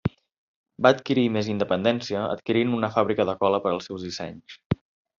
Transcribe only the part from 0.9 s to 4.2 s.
adquirir més independència adquirint una fàbrica de cola per als seus